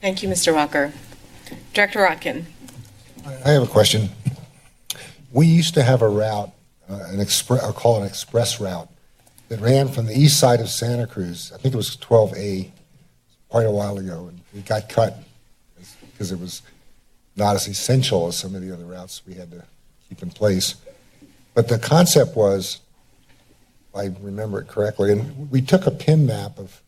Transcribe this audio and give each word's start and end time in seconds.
Thank 0.00 0.22
you, 0.22 0.28
Mr. 0.28 0.54
Walker. 0.54 0.92
Director 1.74 2.00
Rotkin. 2.00 2.44
I 3.44 3.50
have 3.50 3.64
a 3.64 3.66
question. 3.66 4.10
We 5.32 5.46
used 5.46 5.74
to 5.74 5.82
have 5.82 6.02
a 6.02 6.08
route, 6.08 6.50
uh, 6.88 7.04
an 7.08 7.20
express, 7.20 7.62
I'll 7.62 7.72
call 7.72 7.96
it 7.96 8.00
an 8.00 8.06
express 8.06 8.60
route, 8.60 8.88
that 9.48 9.60
ran 9.60 9.88
from 9.88 10.06
the 10.06 10.16
east 10.16 10.38
side 10.38 10.60
of 10.60 10.68
Santa 10.68 11.06
Cruz. 11.06 11.52
I 11.54 11.58
think 11.58 11.74
it 11.74 11.76
was 11.76 11.96
12A, 11.96 12.70
quite 13.48 13.66
a 13.66 13.70
while 13.70 13.98
ago, 13.98 14.28
and 14.28 14.40
it 14.54 14.66
got 14.66 14.88
cut 14.88 15.18
because 16.12 16.32
it 16.32 16.38
was 16.38 16.62
not 17.36 17.56
as 17.56 17.66
essential 17.68 18.28
as 18.28 18.36
some 18.36 18.54
of 18.54 18.62
the 18.62 18.72
other 18.72 18.84
routes 18.84 19.22
we 19.26 19.34
had 19.34 19.50
to 19.50 19.64
keep 20.08 20.22
in 20.22 20.30
place. 20.30 20.76
But 21.54 21.68
the 21.68 21.78
concept 21.78 22.36
was, 22.36 22.80
if 23.90 23.96
I 23.96 24.14
remember 24.20 24.60
it 24.60 24.68
correctly, 24.68 25.12
and 25.12 25.50
we 25.50 25.60
took 25.60 25.86
a 25.86 25.90
pin 25.90 26.26
map 26.26 26.58
of 26.58 26.82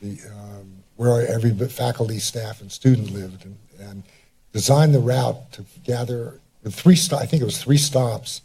the, 0.00 0.18
um, 0.32 0.79
where 1.00 1.26
every 1.26 1.50
faculty, 1.66 2.18
staff, 2.18 2.60
and 2.60 2.70
student 2.70 3.10
lived, 3.10 3.46
and, 3.46 3.56
and 3.78 4.02
designed 4.52 4.94
the 4.94 5.00
route 5.00 5.50
to 5.50 5.64
gather 5.82 6.38
with 6.62 6.74
three. 6.74 6.94
St- 6.94 7.18
I 7.18 7.24
think 7.24 7.40
it 7.40 7.46
was 7.46 7.56
three 7.56 7.78
stops, 7.78 8.42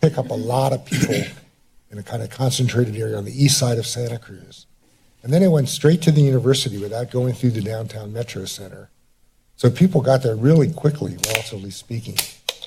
pick 0.00 0.16
up 0.16 0.30
a 0.30 0.34
lot 0.34 0.72
of 0.72 0.82
people 0.86 1.22
in 1.90 1.98
a 1.98 2.02
kind 2.02 2.22
of 2.22 2.30
concentrated 2.30 2.96
area 2.96 3.18
on 3.18 3.26
the 3.26 3.44
east 3.44 3.58
side 3.58 3.76
of 3.76 3.86
Santa 3.86 4.18
Cruz, 4.18 4.64
and 5.22 5.30
then 5.30 5.42
it 5.42 5.48
went 5.48 5.68
straight 5.68 6.00
to 6.00 6.10
the 6.10 6.22
university 6.22 6.78
without 6.78 7.10
going 7.10 7.34
through 7.34 7.50
the 7.50 7.60
downtown 7.60 8.14
metro 8.14 8.46
center. 8.46 8.88
So 9.56 9.68
people 9.68 10.00
got 10.00 10.22
there 10.22 10.36
really 10.36 10.72
quickly, 10.72 11.18
relatively 11.26 11.70
speaking. 11.70 12.16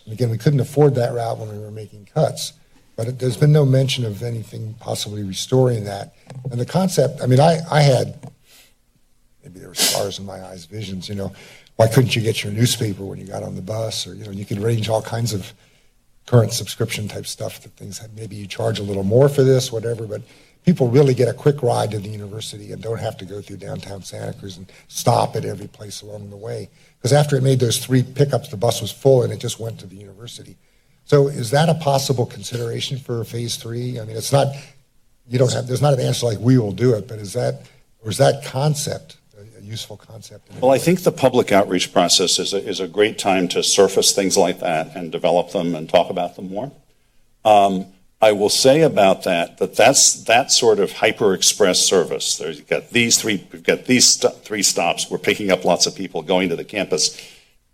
And 0.05 0.13
again, 0.13 0.30
we 0.30 0.38
couldn't 0.38 0.60
afford 0.60 0.94
that 0.94 1.12
route 1.12 1.40
when 1.40 1.50
we 1.50 1.58
were 1.58 1.72
making 1.72 2.08
cuts. 2.13 2.54
But 2.96 3.08
it, 3.08 3.18
there's 3.18 3.38
been 3.38 3.52
no 3.52 3.66
mention 3.66 4.05
of 4.05 4.22
anything 4.22 4.76
possibly 4.80 5.24
restoring 5.24 5.86
that. 5.86 6.13
And 6.52 6.62
the 6.62 6.68
concept, 6.68 7.24
I 7.24 7.26
mean, 7.26 7.40
I, 7.40 7.62
I 7.72 7.82
had, 7.82 8.23
were 9.73 9.84
stars 9.84 10.20
in 10.20 10.26
my 10.26 10.44
eyes, 10.44 10.66
visions, 10.66 11.09
you 11.09 11.16
know, 11.16 11.34
why 11.76 11.88
couldn't 11.88 12.16
you 12.16 12.22
get 12.22 12.44
your 12.44 12.54
newspaper 12.54 13.04
when 13.04 13.20
you 13.20 13.26
got 13.26 13.44
on 13.44 13.55
the 13.55 13.62
bus? 13.62 14.05
Or, 14.05 14.13
you 14.13 14.23
know, 14.26 14.32
you 14.32 14.46
could 14.46 14.59
arrange 14.59 14.90
all 14.90 15.02
kinds 15.02 15.34
of 15.34 15.54
current 16.26 16.54
subscription 16.54 17.07
type 17.07 17.26
stuff 17.26 17.62
that 17.62 17.71
things 17.74 17.98
have, 17.98 18.13
maybe 18.13 18.35
you 18.35 18.48
charge 18.48 18.79
a 18.79 18.84
little 18.84 19.04
more 19.04 19.27
for 19.27 19.44
this, 19.44 19.71
whatever, 19.71 20.05
but 20.05 20.21
people 20.63 20.88
really 20.88 21.13
get 21.13 21.27
a 21.27 21.34
quick 21.34 21.62
ride 21.62 21.91
to 21.91 21.99
the 21.99 22.10
university 22.10 22.71
and 22.71 22.82
don't 22.82 22.99
have 22.99 23.18
to 23.18 23.26
go 23.26 23.41
through 23.41 23.57
downtown 23.57 24.01
Santa 24.04 24.34
Cruz 24.34 24.57
and 24.57 24.71
stop 24.88 25.35
at 25.35 25.44
every 25.44 25.68
place 25.68 26.01
along 26.01 26.29
the 26.29 26.38
way. 26.38 26.70
Because 26.98 27.12
after 27.12 27.35
it 27.35 27.44
made 27.44 27.60
those 27.60 27.84
three 27.84 28.04
pickups, 28.04 28.49
the 28.49 28.57
bus 28.57 28.82
was 28.82 28.91
full 28.91 29.24
and 29.24 29.34
it 29.34 29.40
just 29.40 29.60
went 29.60 29.79
to 29.79 29.88
the 29.88 29.98
university. 29.98 30.55
So 31.05 31.27
is 31.27 31.49
that 31.51 31.68
a 31.68 31.74
possible 31.74 32.26
consideration 32.26 32.98
for 32.98 33.24
phase 33.26 33.57
three? 33.57 33.99
I 33.99 34.05
mean, 34.05 34.16
it's 34.16 34.32
not, 34.32 34.55
you 35.27 35.38
don't 35.38 35.51
have, 35.51 35.68
there's 35.68 35.82
not 35.82 35.94
an 35.94 35.99
answer 35.99 36.27
like 36.27 36.40
we 36.40 36.57
will 36.57 36.71
do 36.71 36.94
it, 36.94 37.07
but 37.10 37.20
is 37.20 37.34
that, 37.34 37.63
or 38.01 38.10
is 38.10 38.18
that 38.20 38.46
concept 38.46 39.18
useful 39.64 39.98
concept? 39.98 40.50
Well, 40.62 40.72
I 40.72 40.78
think 40.78 41.04
the 41.04 41.12
public 41.12 41.52
outreach 41.52 41.92
process 41.94 42.40
is 42.40 42.54
a, 42.54 42.58
is 42.58 42.80
a 42.80 42.88
great 42.88 43.18
time 43.18 43.48
to 43.50 43.64
surface 43.64 44.14
things 44.14 44.38
like 44.38 44.60
that 44.60 44.96
and 44.96 45.12
develop 45.12 45.52
them 45.52 45.76
and 45.76 45.90
talk 45.90 46.10
about 46.10 46.36
them 46.36 46.50
more. 46.50 46.72
Um, 47.46 47.88
I 48.24 48.32
will 48.32 48.50
say 48.50 48.82
about 48.82 49.24
that 49.24 49.58
that 49.58 49.76
that's 49.76 50.24
that 50.24 50.50
sort 50.50 50.80
of 50.80 50.94
hyper 50.94 51.34
express 51.34 51.80
service. 51.80 52.38
There's 52.38 52.58
you've 52.58 52.70
got 52.70 52.91
these 52.91 53.22
three, 53.22 53.46
we've 53.52 53.64
got 53.64 53.84
these 53.84 54.08
st- 54.08 54.46
three 54.46 54.64
stops. 54.64 55.12
We're 55.12 55.18
picking 55.18 55.52
up 55.52 55.66
lots 55.66 55.88
of 55.88 55.94
people 55.94 56.22
going 56.22 56.48
to 56.48 56.56
the 56.56 56.64
campus. 56.64 57.20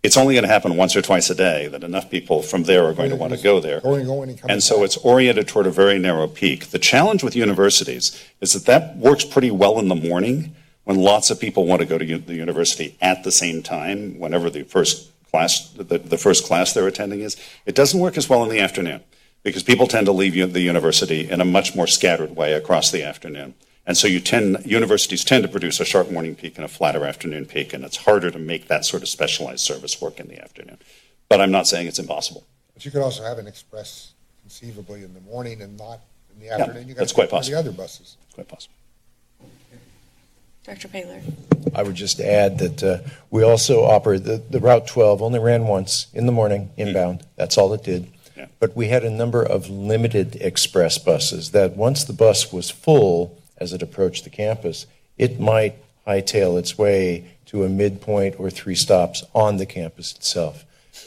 It's 0.01 0.17
only 0.17 0.33
going 0.33 0.45
to 0.45 0.49
happen 0.49 0.75
once 0.75 0.95
or 0.95 1.03
twice 1.03 1.29
a 1.29 1.35
day 1.35 1.67
that 1.67 1.83
enough 1.83 2.09
people 2.09 2.41
from 2.41 2.63
there 2.63 2.85
are 2.85 2.93
going 2.93 3.11
to 3.11 3.15
want 3.15 3.33
to 3.33 3.43
go 3.43 3.59
there. 3.59 3.81
Going, 3.81 4.05
going, 4.05 4.29
and 4.29 4.49
And 4.49 4.63
so 4.63 4.83
it's 4.83 4.97
oriented 4.97 5.47
toward 5.49 5.67
a 5.67 5.71
very 5.71 5.99
narrow 5.99 6.25
peak. 6.25 6.67
The 6.67 6.79
challenge 6.79 7.21
with 7.21 7.35
universities 7.35 8.19
is 8.41 8.53
that 8.53 8.65
that 8.65 8.97
works 8.97 9.25
pretty 9.25 9.51
well 9.51 9.77
in 9.77 9.89
the 9.89 9.95
morning 9.95 10.55
when 10.89 10.97
lots 10.97 11.29
of 11.29 11.39
people 11.39 11.67
want 11.67 11.81
to 11.81 11.85
go 11.85 11.99
to 11.99 12.17
the 12.17 12.33
university 12.33 12.97
at 12.99 13.23
the 13.23 13.31
same 13.31 13.61
time, 13.61 14.17
whenever 14.17 14.49
the 14.49 14.63
first 14.63 15.11
class, 15.29 15.69
the, 15.69 15.99
the 15.99 16.17
first 16.17 16.47
class 16.47 16.73
they're 16.73 16.87
attending 16.87 17.19
is. 17.19 17.37
It 17.67 17.75
doesn't 17.75 17.99
work 17.99 18.17
as 18.17 18.27
well 18.27 18.41
in 18.41 18.49
the 18.49 18.59
afternoon 18.59 19.01
because 19.43 19.61
people 19.61 19.85
tend 19.85 20.07
to 20.07 20.11
leave 20.11 20.33
the 20.51 20.61
university 20.61 21.29
in 21.29 21.41
a 21.41 21.45
much 21.45 21.75
more 21.75 21.85
scattered 21.85 22.35
way 22.35 22.53
across 22.53 22.89
the 22.89 23.03
afternoon. 23.03 23.53
And 23.85 23.97
so 23.97 24.07
you 24.07 24.19
tend, 24.19 24.65
universities 24.65 25.23
tend 25.23 25.43
to 25.43 25.47
produce 25.47 25.79
a 25.79 25.85
sharp 25.85 26.09
morning 26.09 26.33
peak 26.33 26.55
and 26.55 26.65
a 26.65 26.67
flatter 26.67 27.05
afternoon 27.05 27.45
peak, 27.45 27.71
and 27.71 27.83
it's 27.83 27.97
harder 27.97 28.31
to 28.31 28.39
make 28.39 28.67
that 28.67 28.83
sort 28.83 29.03
of 29.03 29.09
specialized 29.09 29.63
service 29.63 30.01
work 30.01 30.19
in 30.19 30.27
the 30.27 30.41
afternoon. 30.41 30.79
But 31.27 31.39
I'm 31.39 31.51
not 31.51 31.67
saying 31.67 31.85
it's 31.85 31.99
impossible. 31.99 32.47
But 32.73 32.83
you 32.83 32.89
could 32.89 33.03
also 33.03 33.21
have 33.21 33.37
an 33.37 33.45
express 33.45 34.13
conceivably 34.41 35.03
in 35.03 35.13
the 35.13 35.21
morning 35.21 35.61
and 35.61 35.77
not 35.77 35.99
in 36.33 36.39
the 36.39 36.49
afternoon. 36.49 36.87
You 36.87 36.95
got 36.95 37.01
that's 37.01 37.13
quite 37.13 37.29
possible. 37.29 37.61
The 37.61 37.69
other 37.69 37.77
buses. 37.77 38.17
It's 38.25 38.33
quite 38.33 38.47
possible. 38.47 38.73
Dr. 40.69 40.87
Pageler. 40.87 41.21
I 41.73 41.81
would 41.81 41.95
just 41.95 42.19
add 42.19 42.59
that 42.59 42.83
uh, 42.83 42.99
we 43.31 43.41
also 43.41 43.85
operate, 43.85 44.23
the, 44.23 44.37
the 44.51 44.59
Route 44.59 44.85
12 44.85 45.19
only 45.19 45.39
ran 45.39 45.65
once 45.65 46.05
in 46.13 46.27
the 46.27 46.31
morning 46.31 46.69
inbound. 46.77 47.25
That's 47.37 47.57
all 47.57 47.73
it 47.73 47.83
did. 47.83 48.07
Yeah. 48.37 48.45
But 48.59 48.75
we 48.75 48.89
had 48.89 49.03
a 49.03 49.09
number 49.09 49.41
of 49.41 49.67
limited 49.67 50.35
express 50.35 50.99
buses 50.99 51.51
that 51.51 51.75
once 51.75 52.03
the 52.03 52.13
bus 52.13 52.53
was 52.53 52.69
full 52.69 53.35
as 53.57 53.73
it 53.73 53.81
approached 53.81 54.25
the 54.25 54.29
campus, 54.29 54.85
it 55.17 55.39
might 55.39 55.75
hightail 56.05 56.59
its 56.59 56.77
way 56.77 57.25
to 57.47 57.63
a 57.63 57.69
midpoint 57.69 58.35
or 58.37 58.51
three 58.51 58.75
stops 58.75 59.23
on 59.33 59.57
the 59.57 59.65
campus 59.65 60.13
itself. 60.13 60.65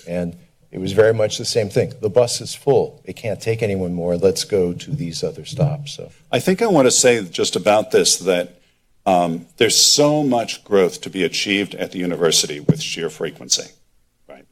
And 0.08 0.36
it 0.72 0.78
was 0.78 0.90
very 0.90 1.14
much 1.14 1.38
the 1.38 1.44
same 1.44 1.68
thing. 1.68 1.92
The 2.00 2.10
bus 2.10 2.40
is 2.40 2.52
full. 2.52 3.00
It 3.04 3.14
can't 3.14 3.40
take 3.40 3.62
anyone 3.62 3.94
more. 3.94 4.16
Let's 4.16 4.42
go 4.42 4.72
to 4.72 4.90
these 4.90 5.22
other 5.22 5.44
stops. 5.44 5.92
So 5.92 6.10
I 6.32 6.40
think 6.40 6.62
I 6.62 6.66
want 6.66 6.86
to 6.86 6.90
say 6.90 7.22
just 7.24 7.54
about 7.54 7.92
this 7.92 8.16
that 8.18 8.58
um, 9.04 9.46
there's 9.56 9.76
so 9.76 10.22
much 10.22 10.64
growth 10.64 11.00
to 11.02 11.10
be 11.10 11.24
achieved 11.24 11.74
at 11.74 11.92
the 11.92 11.98
university 11.98 12.60
with 12.60 12.80
sheer 12.80 13.10
frequency. 13.10 13.72
Right? 14.28 14.46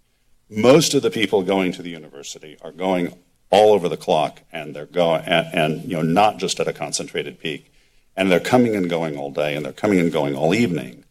Most 0.48 0.94
of 0.94 1.02
the 1.02 1.10
people 1.10 1.42
going 1.42 1.72
to 1.72 1.82
the 1.82 1.90
university 1.90 2.56
are 2.62 2.72
going 2.72 3.14
all 3.50 3.72
over 3.72 3.88
the 3.88 3.96
clock, 3.96 4.42
and 4.52 4.74
they're 4.74 4.86
going 4.86 5.22
and, 5.24 5.46
and 5.52 5.84
you 5.84 5.96
know 5.96 6.02
not 6.02 6.38
just 6.38 6.60
at 6.60 6.68
a 6.68 6.72
concentrated 6.72 7.38
peak, 7.40 7.72
and 8.16 8.30
they're 8.30 8.40
coming 8.40 8.76
and 8.76 8.88
going 8.88 9.16
all 9.16 9.30
day, 9.30 9.54
and 9.54 9.64
they're 9.64 9.72
coming 9.72 10.00
and 10.00 10.12
going 10.12 10.34
all 10.34 10.54
evening. 10.54 11.04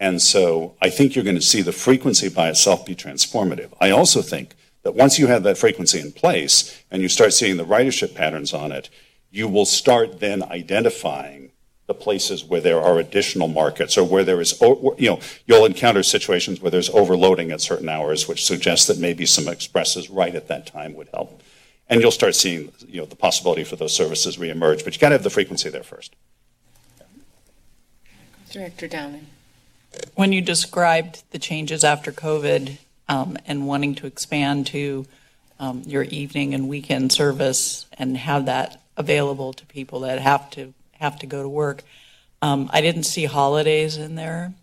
And 0.00 0.20
so 0.20 0.76
I 0.82 0.90
think 0.90 1.14
you're 1.14 1.24
going 1.24 1.36
to 1.36 1.42
see 1.42 1.62
the 1.62 1.72
frequency 1.72 2.28
by 2.28 2.48
itself 2.48 2.84
be 2.84 2.94
transformative. 2.94 3.72
I 3.80 3.90
also 3.90 4.22
think 4.22 4.54
that 4.82 4.94
once 4.94 5.18
you 5.18 5.28
have 5.28 5.44
that 5.44 5.56
frequency 5.56 6.00
in 6.00 6.12
place 6.12 6.82
and 6.90 7.00
you 7.00 7.08
start 7.08 7.32
seeing 7.32 7.56
the 7.56 7.64
ridership 7.64 8.14
patterns 8.14 8.52
on 8.52 8.72
it, 8.72 8.90
you 9.30 9.48
will 9.48 9.64
start 9.64 10.20
then 10.20 10.42
identifying 10.42 11.52
the 11.86 11.94
places 11.94 12.44
where 12.44 12.60
there 12.60 12.80
are 12.80 12.98
additional 12.98 13.48
markets 13.48 13.98
or 13.98 14.04
where 14.04 14.24
there 14.24 14.40
is, 14.40 14.58
you 14.60 15.10
know, 15.10 15.20
you'll 15.46 15.66
encounter 15.66 16.02
situations 16.02 16.60
where 16.60 16.70
there's 16.70 16.88
overloading 16.90 17.50
at 17.50 17.60
certain 17.60 17.88
hours, 17.88 18.26
which 18.26 18.44
suggests 18.44 18.86
that 18.86 18.98
maybe 18.98 19.26
some 19.26 19.48
expresses 19.48 20.08
right 20.08 20.34
at 20.34 20.48
that 20.48 20.66
time 20.66 20.94
would 20.94 21.08
help. 21.12 21.42
And 21.88 22.00
you'll 22.00 22.10
start 22.10 22.34
seeing, 22.34 22.72
you 22.88 23.00
know, 23.00 23.06
the 23.06 23.16
possibility 23.16 23.64
for 23.64 23.76
those 23.76 23.94
services 23.94 24.38
reemerge, 24.38 24.82
but 24.84 24.94
you 24.94 25.00
got 25.00 25.10
to 25.10 25.16
have 25.16 25.22
the 25.22 25.30
frequency 25.30 25.68
there 25.68 25.82
first. 25.82 26.16
Director 28.50 28.88
Downing. 28.88 29.26
When 30.14 30.32
you 30.32 30.40
described 30.40 31.22
the 31.32 31.38
changes 31.38 31.84
after 31.84 32.10
COVID 32.12 32.78
um, 33.08 33.36
and 33.46 33.66
wanting 33.66 33.94
to 33.96 34.06
expand 34.06 34.66
to 34.68 35.06
um, 35.60 35.82
your 35.86 36.04
evening 36.04 36.54
and 36.54 36.68
weekend 36.68 37.12
service 37.12 37.86
and 37.98 38.16
have 38.16 38.46
that 38.46 38.80
available 38.96 39.52
to 39.52 39.66
people 39.66 40.00
that 40.00 40.20
have 40.20 40.50
to 40.50 40.72
have 41.04 41.18
to 41.20 41.26
go 41.26 41.42
to 41.42 41.48
work, 41.48 41.82
um, 42.42 42.68
I 42.72 42.80
didn't 42.80 43.04
see 43.04 43.24
holidays 43.26 43.96
in 43.96 44.14
there, 44.16 44.54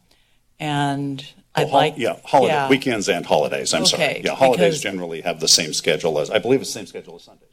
and 0.59 1.23
I'd 1.55 1.65
Oh, 1.67 1.69
hol- 1.69 1.79
like 1.79 1.93
Yeah, 1.97 2.17
holiday, 2.25 2.53
yeah. 2.53 2.69
weekends 2.69 3.07
and 3.09 3.25
holidays, 3.25 3.73
I'm 3.73 3.85
sorry. 3.85 4.03
Okay, 4.03 4.21
Yeah, 4.25 4.35
holidays 4.35 4.57
because- 4.79 4.81
generally 4.81 5.21
have 5.21 5.39
the 5.39 5.47
same 5.47 5.73
schedule 5.73 6.19
as, 6.19 6.29
I 6.29 6.39
believe 6.39 6.61
it's 6.61 6.69
the 6.73 6.79
same 6.79 6.87
schedule 6.87 7.15
as 7.15 7.23
Sundays. 7.23 7.47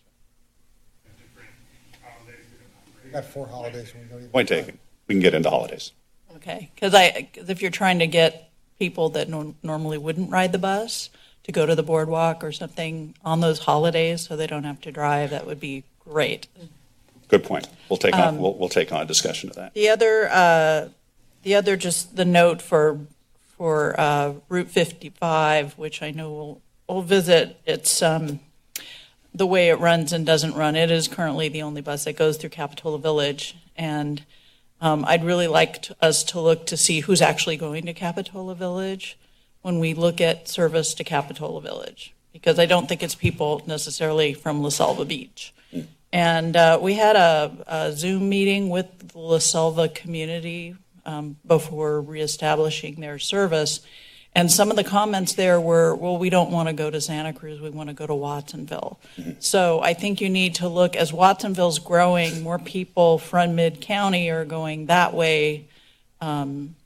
We 3.04 3.10
got 3.12 3.25
four 3.25 3.47
holidays. 3.47 3.93
We 3.94 4.00
don't 4.09 4.32
Point 4.32 4.49
taken. 4.49 4.78
We 5.06 5.15
can 5.15 5.20
get 5.22 5.34
into 5.34 5.49
holidays. 5.50 5.93
Okay, 6.37 6.70
because 6.75 6.93
I, 6.94 7.28
cause 7.34 7.49
if 7.49 7.62
you're 7.62 7.70
trying 7.70 7.99
to 8.00 8.06
get 8.06 8.50
people 8.78 9.09
that 9.10 9.28
nor- 9.28 9.55
normally 9.62 9.96
wouldn't 9.99 10.31
ride 10.31 10.52
the 10.52 10.58
bus 10.58 11.08
to 11.44 11.52
go 11.52 11.64
to 11.64 11.75
the 11.75 11.82
boardwalk 11.82 12.44
or 12.44 12.52
something 12.52 13.14
on 13.25 13.41
those 13.41 13.61
holidays, 13.61 14.20
so 14.26 14.37
they 14.37 14.46
don't 14.46 14.64
have 14.64 14.81
to 14.82 14.93
drive, 14.93 15.31
that 15.31 15.46
would 15.46 15.58
be 15.58 15.84
great. 16.05 16.46
Good 17.28 17.44
point. 17.44 17.69
We'll 17.88 17.98
take 17.98 18.14
on, 18.14 18.28
Um, 18.28 18.38
we'll, 18.38 18.54
we'll 18.54 18.69
take 18.69 18.92
on 18.92 19.02
a 19.02 19.06
discussion 19.06 19.50
of 19.50 19.56
that. 19.56 19.75
The 19.75 19.88
other, 19.88 20.28
uh, 20.30 20.88
the 21.42 21.54
other, 21.54 21.76
just 21.76 22.16
the 22.16 22.25
note 22.25 22.60
for 22.60 23.00
for 23.58 23.98
uh, 23.98 24.34
Route 24.48 24.70
55, 24.70 25.76
which 25.76 26.00
I 26.00 26.12
know 26.12 26.32
we'll, 26.32 26.60
we'll 26.88 27.02
visit. 27.02 27.60
It's 27.66 28.00
um, 28.00 28.38
the 29.34 29.46
way 29.46 29.69
it 29.69 29.80
runs 29.80 30.12
and 30.12 30.25
doesn't 30.25 30.54
run. 30.54 30.76
It 30.76 30.92
is 30.92 31.08
currently 31.08 31.48
the 31.48 31.62
only 31.62 31.82
bus 31.82 32.04
that 32.04 32.16
goes 32.16 32.36
through 32.36 32.50
Capitola 32.50 33.00
Village, 33.00 33.56
and 33.76 34.24
um, 34.81 35.04
I'd 35.06 35.24
really 35.24 35.48
like 35.48 35.82
to, 35.82 35.96
us 36.00 36.22
to 36.24 36.40
look 36.40 36.66
to 36.66 36.76
see 36.76 37.00
who's 37.00 37.20
actually 37.20 37.56
going 37.56 37.84
to 37.86 37.92
Capitola 37.92 38.54
Village 38.54 39.19
when 39.62 39.81
we 39.81 39.92
look 39.92 40.20
at 40.20 40.48
service 40.48 40.94
to 40.94 41.02
Capitola 41.02 41.60
Village, 41.60 42.14
because 42.32 42.60
I 42.60 42.66
don't 42.66 42.88
think 42.88 43.02
it's 43.02 43.16
people 43.16 43.60
necessarily 43.66 44.34
from 44.34 44.62
La 44.62 44.69
Selva 44.69 45.04
Beach. 45.04 45.52
And 46.12 46.56
uh, 46.56 46.78
we 46.81 46.94
had 46.94 47.16
a, 47.16 47.52
a 47.66 47.93
Zoom 47.93 48.28
meeting 48.28 48.70
with 48.70 49.10
the 49.12 49.19
La 49.19 49.38
Selva 49.38 49.88
community 49.88 50.75
um, 51.05 51.37
before 51.46 52.00
reestablishing 52.00 53.00
their 53.00 53.19
service. 53.19 53.81
And 54.34 54.50
some 54.52 54.70
of 54.70 54.76
the 54.76 54.84
comments 54.84 55.32
there 55.32 55.60
were, 55.60 55.94
well, 55.94 56.16
we 56.16 56.31
don't 56.31 56.50
want 56.50 56.69
to 56.69 56.72
go 56.72 56.90
to 56.90 57.00
Santa 57.00 57.32
Cruz, 57.32 57.60
we 57.60 57.70
want 57.70 57.88
to 57.88 57.94
go 57.94 58.06
to 58.06 58.14
Watsonville. 58.14 58.99
So 59.40 59.81
I 59.81 59.94
think 59.94 60.20
you 60.20 60.28
need 60.28 60.56
to 60.56 60.69
look, 60.69 60.94
as 60.94 61.12
Watsonville's 61.12 61.78
growing, 61.78 62.43
more 62.43 62.58
people 62.58 63.19
from 63.19 63.56
mid-county 63.56 64.31
are 64.31 64.44
going 64.44 64.87
that 64.87 65.12
way 65.12 65.66
um, 66.20 66.76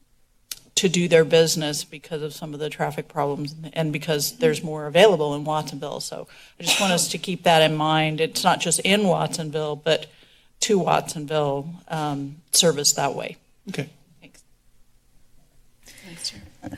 to 0.82 0.88
do 0.88 1.06
their 1.06 1.25
business 1.25 1.84
because 1.84 2.23
of 2.23 2.34
some 2.34 2.52
of 2.52 2.58
the 2.58 2.69
traffic 2.69 3.06
problems 3.06 3.55
and 3.73 3.93
because 3.93 4.38
there's 4.38 4.64
more 4.64 4.88
available 4.88 5.32
in 5.37 5.44
Watsonville. 5.44 6.00
So 6.00 6.26
I 6.58 6.64
just 6.64 6.81
want 6.81 6.93
us 6.93 7.06
to 7.11 7.19
keep 7.19 7.44
that 7.44 7.62
in 7.62 7.76
mind. 7.76 8.20
It's 8.20 8.43
not 8.43 8.61
just 8.61 8.81
in 8.81 9.05
Watsonville, 9.05 9.76
but 9.76 10.06
to 10.62 10.81
Watsonville, 10.81 11.69
um, 11.87 12.38
service 12.50 12.94
that 12.94 13.14
way. 13.14 13.37
Okay. 13.69 13.90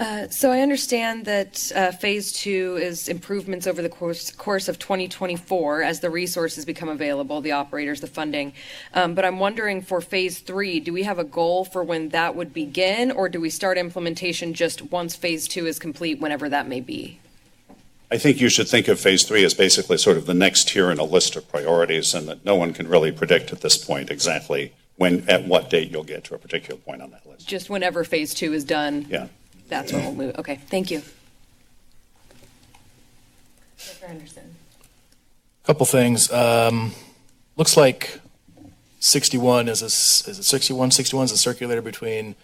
Uh, 0.00 0.28
So 0.28 0.50
I 0.50 0.60
understand 0.60 1.26
that 1.26 1.70
uh, 1.75 1.92
Phase 1.92 2.32
Two 2.32 2.76
is 2.81 3.08
improvements 3.08 3.66
over 3.66 3.82
the 3.82 3.88
course, 3.88 4.31
course 4.32 4.69
of 4.69 4.78
2024 4.78 5.82
as 5.82 6.00
the 6.00 6.10
resources 6.10 6.64
become 6.64 6.88
available, 6.88 7.40
the 7.40 7.52
operators, 7.52 8.00
the 8.00 8.06
funding. 8.06 8.54
Um, 8.94 9.14
But 9.14 9.25
I'm 9.25 9.38
wondering 9.38 9.82
for 9.82 10.00
Phase 10.00 10.38
Three, 10.38 10.81
do 10.81 10.92
we 10.92 11.02
have 11.02 11.19
a 11.19 11.25
goal 11.25 11.64
for 11.64 11.82
when 11.82 12.08
that 12.10 12.34
would 12.34 12.54
begin? 12.54 13.10
Or 13.10 13.28
do 13.28 13.40
we 13.40 13.50
start 13.50 13.76
implementation 13.78 14.54
just 14.54 14.82
once 14.90 15.14
Phase 15.14 15.46
Two 15.46 15.66
is 15.66 15.78
complete, 15.78 16.20
whenever 16.20 16.48
that 16.48 16.66
may 16.66 16.81
be? 16.81 17.19
I 18.10 18.19
think 18.19 18.40
you 18.40 18.48
should 18.48 18.69
think 18.69 18.86
of 18.88 19.00
phase 19.00 19.25
three 19.25 19.44
as 19.44 19.54
basically 19.54 19.96
sort 19.96 20.16
of 20.16 20.26
the 20.26 20.34
next 20.34 20.69
tier 20.69 20.90
in 20.90 20.98
a 20.98 21.04
list 21.04 21.36
of 21.36 21.48
priorities, 21.48 22.14
and 22.14 22.28
that 22.28 22.44
no 22.44 22.54
one 22.54 22.72
can 22.72 22.86
really 22.86 23.10
predict 23.10 23.52
at 23.52 23.60
this 23.60 23.76
point 23.76 24.10
exactly 24.10 24.72
when, 24.96 25.28
at 25.28 25.46
what 25.46 25.69
date 25.69 25.90
you'll 25.90 26.04
get 26.04 26.22
to 26.25 26.34
a 26.34 26.38
particular 26.38 26.78
point 26.81 27.02
on 27.02 27.10
that 27.10 27.26
list. 27.26 27.48
Just 27.48 27.70
whenever 27.70 28.04
Phase 28.04 28.32
Two 28.32 28.52
is 28.52 28.64
done? 28.64 29.06
Yeah. 29.08 29.26
That's 29.69 29.93
what 29.93 30.02
we'll 30.02 30.14
move, 30.14 30.38
okay, 30.38 30.56
thank 30.69 30.90
you. 30.90 31.02
Director 33.78 34.06
Henderson. 34.06 34.55
Couple 35.64 35.87
things. 35.87 36.31
Um, 36.32 36.93
looks 37.56 37.76
like 37.76 38.20
61 39.00 39.69
is 39.69 39.82
a, 39.82 39.87
s- 39.87 40.26
is 40.28 40.38
it 40.38 40.43
61? 40.44 40.90
61 40.90 41.25
is 41.26 41.32
a 41.32 41.38
circulator 41.38 41.82
between 41.82 42.34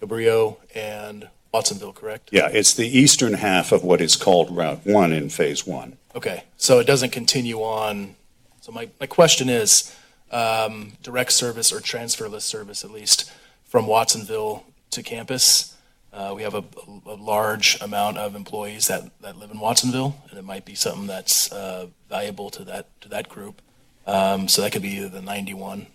Cabrillo 0.00 0.56
and 0.74 1.28
Watsonville, 1.52 1.92
correct? 1.92 2.30
Yeah, 2.32 2.48
it's 2.50 2.72
the 2.74 2.86
eastern 2.86 3.34
half 3.34 3.70
of 3.70 3.84
what 3.84 4.00
is 4.00 4.16
called 4.16 4.54
Route 4.56 4.80
One 4.84 5.12
in 5.12 5.28
phase 5.28 5.66
one. 5.66 5.96
Okay, 6.16 6.44
so 6.56 6.78
it 6.78 6.86
doesn't 6.86 7.10
continue 7.10 7.58
on. 7.58 8.16
So 8.60 8.72
my, 8.72 8.88
my 8.98 9.06
question 9.06 9.48
is, 9.48 9.94
um, 10.32 10.92
direct 11.02 11.32
service 11.32 11.72
or 11.72 11.80
transferless 11.80 12.42
service 12.42 12.82
at 12.84 12.90
least 12.90 13.30
from 13.64 13.86
Watsonville 13.86 14.64
to 14.90 15.02
campus. 15.02 15.73
Uh, 16.14 16.32
we 16.32 16.42
have 16.42 16.54
a, 16.54 16.62
a 17.06 17.14
large 17.14 17.76
amount 17.80 18.18
of 18.18 18.36
employees 18.36 18.86
that, 18.86 19.02
that 19.20 19.36
live 19.36 19.50
in 19.50 19.58
Watsonville, 19.58 20.14
and 20.30 20.38
it 20.38 20.44
might 20.44 20.64
be 20.64 20.76
something 20.76 21.08
that's 21.08 21.50
uh, 21.50 21.88
valuable 22.08 22.50
to 22.50 22.62
that 22.62 22.86
to 23.00 23.08
that 23.08 23.28
group. 23.28 23.60
Um, 24.06 24.46
so 24.46 24.62
that 24.62 24.70
could 24.70 24.82
be 24.82 25.00
the 25.08 25.20
91. 25.20 25.88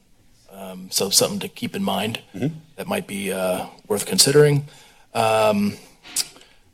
Um, 0.52 0.92
so 0.92 1.10
something 1.10 1.40
to 1.40 1.48
keep 1.48 1.74
in 1.74 1.84
mind 1.84 2.20
that 2.76 2.88
might 2.88 3.08
be 3.08 3.32
uh, 3.32 3.68
worth 3.88 4.06
considering. 4.06 4.66
Um, 5.14 5.78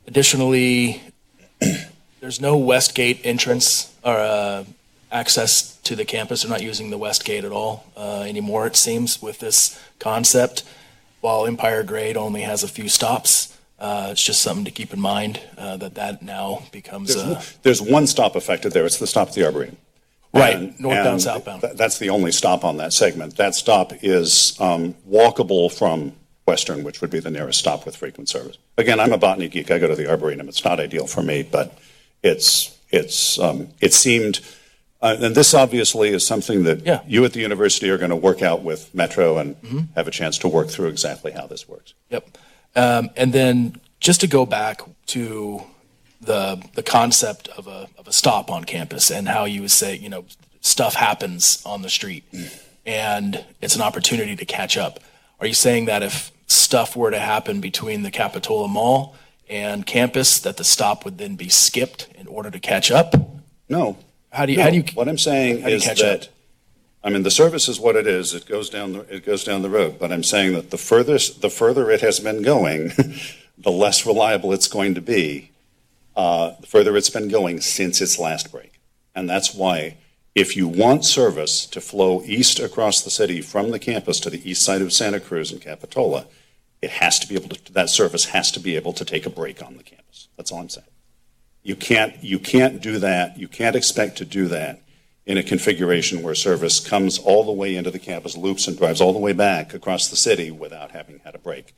additionally, 0.08 1.02
there's 2.20 2.40
no 2.40 2.56
west 2.56 2.94
gate 2.96 3.20
entrance 3.22 3.94
or 4.02 4.14
uh, 4.14 4.64
access 5.12 5.76
to 5.78 5.94
the 5.94 6.04
campus. 6.04 6.42
They're 6.42 6.50
not 6.50 6.62
using 6.62 6.90
the 6.90 6.98
west 6.98 7.24
gate 7.24 7.44
at 7.44 7.52
all 7.52 7.86
uh, 7.96 8.22
anymore, 8.22 8.66
it 8.66 8.76
seems, 8.76 9.22
with 9.22 9.38
this 9.38 9.80
concept. 9.98 10.64
While 11.26 11.44
Empire 11.48 11.82
Grade 11.82 12.16
only 12.16 12.42
has 12.42 12.62
a 12.62 12.68
few 12.68 12.88
stops, 12.88 13.58
uh, 13.80 14.10
it's 14.12 14.22
just 14.22 14.40
something 14.40 14.64
to 14.64 14.70
keep 14.70 14.92
in 14.92 15.00
mind 15.00 15.40
uh, 15.58 15.76
that 15.78 15.96
that 15.96 16.22
now 16.22 16.62
becomes 16.70 17.16
There's, 17.16 17.26
a 17.26 17.42
there's 17.64 17.82
one 17.82 18.06
stop 18.06 18.36
affected 18.36 18.70
there. 18.70 18.86
It's 18.86 18.98
the 18.98 19.08
stop 19.08 19.26
at 19.30 19.34
the 19.34 19.44
Arboretum. 19.44 19.76
right 20.32 20.54
And- 20.54 20.78
northbound, 20.78 21.08
and 21.08 21.22
southbound. 21.22 21.62
th- 21.62 21.72
That's 21.76 21.98
the 21.98 22.10
only 22.10 22.30
stop 22.30 22.64
on 22.64 22.76
that 22.76 22.92
segment. 22.92 23.36
That 23.38 23.56
stop 23.56 23.92
is 24.04 24.56
um, 24.60 24.94
walkable 25.10 25.68
from 25.76 26.12
Western, 26.46 26.84
which 26.84 27.00
would 27.00 27.10
be 27.10 27.18
the 27.18 27.32
nearest 27.32 27.58
stop 27.58 27.84
with 27.86 27.96
frequent 27.96 28.28
service. 28.28 28.56
Again, 28.78 29.00
I'm 29.00 29.12
a 29.12 29.18
botany 29.18 29.48
geek. 29.48 29.72
I 29.72 29.80
go 29.80 29.88
to 29.88 29.96
the 29.96 30.08
Arboretum. 30.08 30.48
It's 30.48 30.64
not 30.64 30.78
ideal 30.78 31.08
for 31.08 31.22
me, 31.24 31.42
but 31.42 31.76
it's, 32.22 32.78
it's, 32.92 33.36
um, 33.40 33.70
it 33.80 33.92
seemed, 33.92 34.38
uh, 35.02 35.16
and 35.20 35.34
this 35.34 35.54
obviously 35.54 36.08
is 36.10 36.26
something 36.26 36.64
that 36.64 36.84
Yeah. 36.86 37.00
you 37.06 37.24
at 37.24 37.32
the 37.32 37.40
university 37.40 37.90
are 37.90 37.98
going 37.98 38.10
to 38.10 38.16
work 38.16 38.42
out 38.42 38.62
with 38.62 38.94
Metro 38.94 39.38
and 39.38 39.56
have 39.94 40.08
a 40.08 40.10
chance 40.10 40.38
to 40.38 40.48
work 40.48 40.68
through 40.68 40.88
exactly 40.88 41.32
how 41.32 41.46
this 41.46 41.68
works. 41.68 41.94
Yep. 42.10 42.38
Um, 42.74 43.10
and 43.16 43.32
then 43.32 43.80
just 44.00 44.20
to 44.20 44.26
go 44.26 44.44
back 44.46 44.80
to 45.06 45.62
the 46.20 46.62
the 46.74 46.82
concept 46.82 47.48
of 47.48 47.66
a 47.66 47.88
of 47.98 48.08
a 48.08 48.12
stop 48.12 48.50
on 48.50 48.64
campus 48.64 49.10
and 49.10 49.28
how 49.28 49.44
you 49.44 49.60
would 49.62 49.70
say, 49.70 49.94
you 49.96 50.08
know, 50.08 50.24
stuff 50.60 50.94
happens 50.94 51.62
on 51.64 51.82
the 51.82 51.90
street 51.90 52.24
and 52.84 53.44
it's 53.60 53.76
an 53.76 53.82
opportunity 53.82 54.34
to 54.36 54.44
catch 54.44 54.76
up. 54.76 55.00
Are 55.40 55.46
you 55.46 55.54
saying 55.54 55.84
that 55.86 56.02
if 56.02 56.32
stuff 56.46 56.96
were 56.96 57.10
to 57.10 57.18
happen 57.18 57.60
between 57.60 58.02
the 58.02 58.10
Capitola 58.10 58.68
Mall 58.68 59.14
and 59.48 59.86
campus, 59.86 60.40
that 60.40 60.56
the 60.56 60.64
stop 60.64 61.04
would 61.04 61.18
then 61.18 61.36
be 61.36 61.48
skipped 61.48 62.08
in 62.14 62.26
order 62.26 62.50
to 62.50 62.58
catch 62.58 62.90
up? 62.90 63.14
No. 63.68 63.96
How 64.36 64.46
do 64.46 64.52
you 64.52 64.58
No. 64.58 64.64
how 64.64 64.70
do 64.70 64.76
you 64.76 64.84
What 64.94 65.08
I'm 65.08 65.18
saying 65.18 65.60
how 65.60 65.66
do 65.66 65.70
you 65.72 65.76
is 65.76 65.84
catch 65.84 66.02
up? 66.02 66.20
that, 66.20 66.28
I 67.02 67.10
mean, 67.10 67.22
the 67.22 67.30
service 67.30 67.68
is 67.68 67.80
what 67.80 67.96
it 67.96 68.06
is. 68.06 68.34
It 68.34 68.46
goes 68.46 68.68
down, 68.68 68.92
the 68.92 69.00
it 69.14 69.24
goes 69.24 69.44
down 69.44 69.62
the 69.62 69.70
road. 69.70 69.98
But 69.98 70.12
I'm 70.12 70.22
saying 70.22 70.52
that 70.54 70.70
the 70.70 70.78
furthest, 70.78 71.40
the 71.40 71.50
further 71.50 71.90
it 71.90 72.00
has 72.02 72.20
been 72.20 72.42
going, 72.42 72.92
the 73.58 73.70
less 73.70 74.04
reliable 74.04 74.52
it's 74.52 74.68
going 74.68 74.94
to 74.94 75.00
be, 75.00 75.50
uh, 76.16 76.52
the 76.60 76.66
further 76.66 76.96
it's 76.96 77.10
been 77.10 77.28
going 77.28 77.60
since 77.60 78.00
its 78.00 78.18
last 78.18 78.52
break. 78.52 78.80
And 79.14 79.28
that's 79.28 79.54
why, 79.54 79.96
if 80.34 80.54
you 80.56 80.68
want 80.68 81.04
service 81.04 81.64
to 81.68 81.80
flow 81.80 82.22
east 82.26 82.58
across 82.58 83.02
the 83.02 83.10
city 83.10 83.40
from 83.40 83.70
the 83.70 83.78
campus 83.78 84.20
to 84.20 84.30
the 84.30 84.50
east 84.50 84.62
side 84.62 84.82
of 84.82 84.92
Santa 84.92 85.20
Cruz 85.20 85.50
and 85.50 85.62
Capitola, 85.62 86.26
it 86.82 86.90
has 86.90 87.18
to 87.20 87.26
be 87.26 87.36
able 87.36 87.48
to, 87.48 87.72
that 87.72 87.88
service 87.88 88.26
has 88.26 88.50
to 88.52 88.60
be 88.60 88.76
able 88.76 88.92
to 88.92 89.04
take 89.04 89.24
a 89.24 89.30
break 89.30 89.62
on 89.62 89.78
the 89.78 89.82
campus. 89.82 90.28
That's 90.36 90.52
all 90.52 90.60
I'm 90.60 90.68
saying. 90.68 90.86
You 91.66 91.74
can't, 91.74 92.22
you 92.22 92.38
can't 92.38 92.80
do 92.80 92.98
that, 93.00 93.36
you 93.38 93.48
can't 93.48 93.74
expect 93.74 94.18
to 94.18 94.24
do 94.24 94.46
that 94.48 94.80
in 95.26 95.36
a 95.36 95.42
configuration 95.42 96.22
where 96.22 96.34
service 96.36 96.78
comes 96.78 97.18
all 97.18 97.42
the 97.44 97.50
way 97.50 97.74
into 97.74 97.90
the 97.90 97.98
campus, 97.98 98.36
loops 98.36 98.68
and 98.68 98.78
drives 98.78 99.00
all 99.00 99.12
the 99.12 99.18
way 99.18 99.32
back 99.32 99.74
across 99.74 100.06
the 100.06 100.14
city 100.14 100.52
without 100.52 100.92
having 100.92 101.18
had 101.24 101.34
a 101.34 101.38
break. 101.38 101.74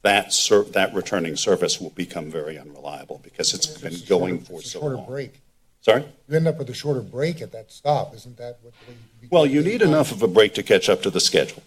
That 0.00 0.32
ser, 0.32 0.62
that 0.62 0.94
returning 0.94 1.36
service 1.36 1.78
will 1.78 1.90
become 1.90 2.30
very 2.30 2.56
unreliable 2.58 3.20
because 3.22 3.52
it's 3.52 3.66
been 3.66 3.92
It's 3.92 4.00
going 4.02 4.36
shorter- 4.38 4.46
for 4.46 4.60
it's 4.60 4.68
a 4.68 4.70
so 4.70 4.80
Shorter 4.80 4.96
long. 4.96 5.06
break. 5.06 5.34
Sorry? 5.82 6.04
You 6.28 6.36
end 6.36 6.48
up 6.48 6.56
with 6.58 6.70
a 6.70 6.74
shorter 6.74 7.02
break 7.02 7.42
at 7.42 7.52
that 7.52 7.70
stop, 7.70 8.14
isn't 8.14 8.38
that 8.38 8.56
what? 8.62 8.72
the- 9.20 9.28
Well, 9.30 9.44
you 9.44 9.62
need 9.62 9.82
enough 9.82 10.12
of 10.12 10.22
a 10.22 10.28
break 10.28 10.54
to 10.54 10.62
catch 10.62 10.88
up 10.88 11.02
to 11.02 11.10
the 11.10 11.20
schedule. 11.20 11.62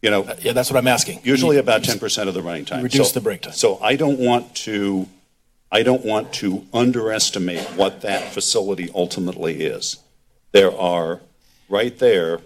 You 0.00 0.08
know, 0.10 0.22
uh, 0.22 0.36
Yeah, 0.40 0.52
that's 0.52 0.70
what 0.70 0.78
I'm 0.78 0.88
asking. 0.88 1.20
usually 1.22 1.56
You- 1.56 1.60
about 1.60 1.82
10% 1.84 2.28
of 2.28 2.34
the 2.34 2.40
running 2.42 2.64
time. 2.64 2.82
reduce 2.82 3.08
So- 3.08 3.14
the 3.14 3.20
break 3.20 3.42
time. 3.42 3.52
So 3.52 3.78
I 3.82 3.96
don't 3.96 4.18
want 4.18 4.54
to, 4.66 5.06
I 5.72 5.82
don't 5.82 6.04
want 6.04 6.32
to 6.34 6.66
underestimate 6.72 7.62
what 7.76 8.00
that 8.00 8.32
facility 8.32 8.90
ultimately 8.94 9.62
is. 9.62 9.98
There 10.52 10.76
are, 10.76 11.20
right 11.68 11.96
there, 11.98 12.40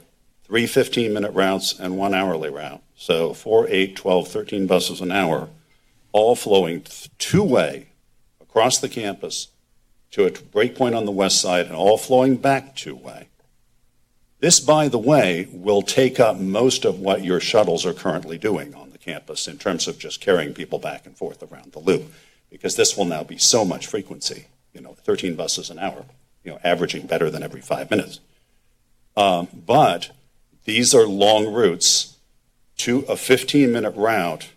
three 0.45 0.67
15-minute 0.67 1.33
routes 1.33 1.79
and 1.79 1.97
one 1.97 2.15
hourly 2.15 2.51
route. 2.51 2.83
So 2.97 3.33
four, 3.33 3.67
eight, 3.69 3.97
12, 3.97 4.29
13 4.29 4.67
buses 4.67 5.01
an 5.01 5.11
hour, 5.11 5.49
all 6.13 6.37
flowing 6.37 6.85
two-way 7.19 7.89
across 8.41 8.79
the 8.79 8.89
campus 8.89 9.49
to 10.11 10.27
a 10.27 10.31
breakpoint 10.31 10.97
on 10.97 11.07
the 11.07 11.11
west 11.11 11.41
side 11.41 11.67
and 11.67 11.75
all 11.75 11.99
flowing 11.99 12.37
back 12.37 12.77
two-way. 12.77 13.29
This, 14.39 14.61
by 14.61 14.89
the 14.89 14.99
way, 14.99 15.49
will 15.51 15.81
take 15.81 16.21
up 16.21 16.39
most 16.39 16.85
of 16.85 17.01
what 17.01 17.25
your 17.25 17.41
shuttles 17.41 17.87
are 17.87 17.95
currently 17.95 18.37
doing 18.37 18.75
on 18.75 18.91
the 18.91 18.99
campus 18.99 19.49
in 19.49 19.57
terms 19.57 19.89
of 19.89 19.99
just 19.99 20.21
carrying 20.21 20.53
people 20.53 20.79
back 20.79 21.07
and 21.07 21.17
forth 21.17 21.43
around 21.43 21.73
the 21.73 21.79
loop, 21.79 22.13
because 22.55 22.77
this 22.77 22.97
will 22.97 23.05
now 23.05 23.25
be 23.25 23.37
so 23.37 23.65
much 23.65 23.89
frequency, 23.89 24.47
you 24.73 24.81
know, 24.81 24.95
13 25.03 25.35
buses 25.35 25.71
an 25.71 25.79
hour, 25.81 26.05
you 26.45 26.53
know, 26.53 26.61
averaging 26.63 27.05
better 27.05 27.29
than 27.29 27.43
every 27.43 27.61
five 27.61 27.91
minutes. 27.91 28.21
Um, 29.17 29.49
but 29.53 30.13
these 30.65 30.95
are 30.95 31.05
long 31.05 31.53
routes 31.53 32.17
to 32.77 33.01
a 33.09 33.15
15-minute 33.17 33.97
route. 33.97 34.51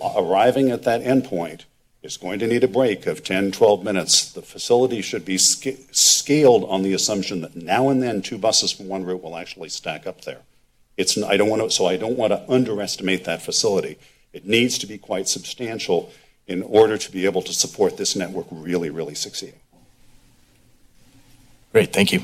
Arriving 0.00 0.70
at 0.70 0.84
that 0.84 1.02
endpoint 1.02 1.64
is 2.04 2.16
going 2.16 2.38
to 2.38 2.46
need 2.46 2.62
a 2.62 2.68
break 2.68 3.04
of 3.08 3.24
10, 3.24 3.50
12 3.50 3.82
minutes. 3.82 4.32
The 4.32 4.40
facility 4.40 5.02
should 5.02 5.24
be 5.24 5.38
sca- 5.38 5.74
scaled 5.90 6.70
on 6.70 6.84
the 6.84 6.92
assumption 6.92 7.40
that 7.40 7.56
now 7.56 7.88
and 7.88 8.00
then 8.00 8.22
two 8.22 8.38
buses 8.38 8.70
from 8.70 8.86
one 8.86 9.04
route 9.04 9.24
will 9.24 9.36
actually 9.36 9.70
stack 9.70 10.06
up 10.06 10.20
there. 10.20 10.42
It's, 10.96 11.20
I 11.20 11.36
don't 11.36 11.48
want 11.48 11.62
to, 11.62 11.70
so 11.72 11.86
I 11.86 11.96
don't 11.96 12.16
want 12.16 12.32
to 12.32 12.48
underestimate 12.48 13.24
that 13.24 13.42
facility. 13.42 13.98
It 14.32 14.46
needs 14.46 14.78
to 14.78 14.86
be 14.86 14.98
quite 14.98 15.26
substantial 15.26 16.12
in 16.48 16.62
order 16.62 16.96
to 16.98 17.12
be 17.12 17.26
able 17.26 17.42
to 17.42 17.52
support 17.52 17.96
this 17.96 18.16
network 18.16 18.46
really, 18.50 18.90
really 18.90 19.14
succeeding. 19.14 19.60
Great, 21.72 21.92
thank 21.92 22.12
you. 22.12 22.22